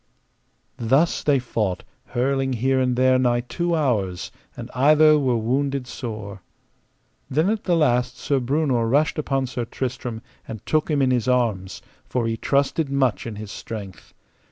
Thus 0.79 1.21
they 1.21 1.37
fought, 1.37 1.83
hurling 2.05 2.53
here 2.53 2.79
and 2.79 2.95
there 2.95 3.19
nigh 3.19 3.41
two 3.41 3.75
hours, 3.75 4.31
and 4.57 4.71
either 4.73 5.19
were 5.19 5.37
wounded 5.37 5.85
sore. 5.85 6.41
Then 7.29 7.51
at 7.51 7.65
the 7.65 7.75
last 7.75 8.17
Sir 8.17 8.39
Breunor 8.39 8.87
rashed 8.89 9.19
upon 9.19 9.45
Sir 9.45 9.63
Tristram 9.65 10.23
and 10.47 10.65
took 10.65 10.89
him 10.89 11.03
in 11.03 11.11
his 11.11 11.27
arms, 11.27 11.83
for 12.03 12.25
he 12.25 12.35
trusted 12.35 12.89
much 12.89 13.27
in 13.27 13.35
his 13.35 13.51
strength. 13.51 14.15